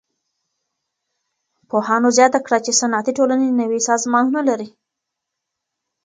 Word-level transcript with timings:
پوهانو 1.69 2.07
زياته 2.17 2.39
کړه 2.45 2.57
چي 2.65 2.71
صنعتي 2.79 3.11
ټولني 3.17 3.49
نوي 3.61 3.79
سازمانونه 3.89 4.41
لري. 4.49 4.69